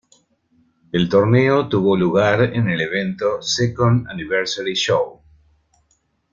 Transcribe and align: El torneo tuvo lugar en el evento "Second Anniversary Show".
El 0.91 1.09
torneo 1.09 1.67
tuvo 1.69 1.95
lugar 1.95 2.55
en 2.55 2.71
el 2.71 2.81
evento 2.81 3.39
"Second 3.43 4.07
Anniversary 4.07 4.73
Show". 4.73 5.21